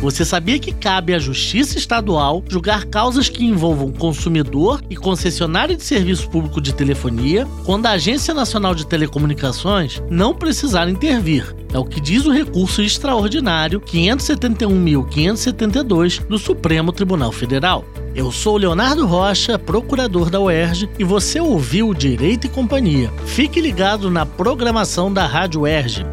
Você 0.00 0.24
sabia 0.24 0.60
que 0.60 0.72
cabe 0.72 1.12
à 1.12 1.18
Justiça 1.18 1.76
Estadual 1.76 2.44
julgar 2.48 2.84
causas 2.84 3.28
que 3.28 3.44
envolvam 3.44 3.90
consumidor 3.90 4.80
e 4.88 4.94
concessionário 4.94 5.76
de 5.76 5.82
serviço 5.82 6.30
público 6.30 6.60
de 6.60 6.72
telefonia 6.72 7.48
quando 7.64 7.86
a 7.86 7.92
Agência 7.92 8.32
Nacional 8.32 8.76
de 8.76 8.86
Telecomunicações 8.86 10.00
não 10.08 10.32
precisar 10.32 10.88
intervir? 10.88 11.52
É 11.72 11.78
o 11.78 11.84
que 11.84 12.00
diz 12.00 12.26
o 12.26 12.32
recurso 12.32 12.80
extraordinário 12.80 13.80
571.572 13.80 16.24
do 16.26 16.38
Supremo 16.38 16.92
Tribunal 16.92 17.32
Federal. 17.32 17.84
Eu 18.14 18.30
sou 18.30 18.56
Leonardo 18.56 19.04
Rocha, 19.04 19.58
procurador 19.58 20.30
da 20.30 20.40
UERJ, 20.40 20.88
e 20.98 21.04
você 21.04 21.38
ouviu 21.40 21.92
Direito 21.92 22.46
e 22.46 22.50
Companhia. 22.50 23.12
Fique 23.26 23.60
ligado 23.60 24.10
na 24.10 24.24
programação 24.24 25.12
da 25.12 25.26
Rádio 25.26 25.62
UERJ. 25.62 26.06